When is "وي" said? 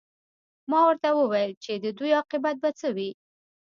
2.95-3.09